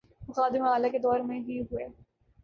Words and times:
وہ 0.27 0.33
خادم 0.33 0.63
اعلی 0.63 0.89
کے 0.89 0.99
دور 0.99 1.19
میں 1.19 1.39
ہی 1.39 1.59
ہوئے۔ 1.61 1.85